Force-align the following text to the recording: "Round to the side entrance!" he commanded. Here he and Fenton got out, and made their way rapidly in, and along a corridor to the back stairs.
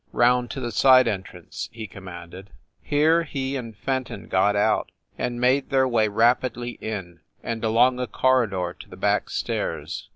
"Round 0.13 0.49
to 0.49 0.59
the 0.59 0.71
side 0.71 1.07
entrance!" 1.07 1.69
he 1.71 1.85
commanded. 1.85 2.49
Here 2.81 3.21
he 3.21 3.55
and 3.55 3.77
Fenton 3.77 4.29
got 4.29 4.55
out, 4.55 4.91
and 5.15 5.39
made 5.39 5.69
their 5.69 5.87
way 5.87 6.07
rapidly 6.07 6.79
in, 6.81 7.19
and 7.43 7.63
along 7.63 7.99
a 7.99 8.07
corridor 8.07 8.75
to 8.79 8.89
the 8.89 8.97
back 8.97 9.29
stairs. 9.29 10.09